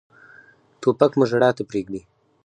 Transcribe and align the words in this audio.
توپک 0.81 1.11
مور 1.17 1.25
ته 1.29 1.29
ژړا 1.31 1.49
پرېږدي. 1.69 2.01